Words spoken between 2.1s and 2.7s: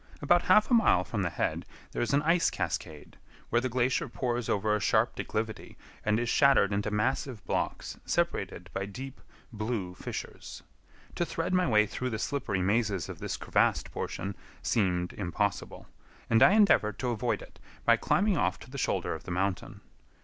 an ice